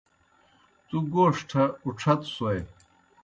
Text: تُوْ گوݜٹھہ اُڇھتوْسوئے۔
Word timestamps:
تُوْ 0.87 0.97
گوݜٹھہ 1.13 1.63
اُڇھتوْسوئے۔ 1.85 2.59